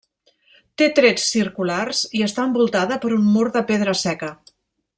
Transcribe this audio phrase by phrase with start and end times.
[0.81, 4.33] Té trets circulars i està envoltada per un mur de pedra seca.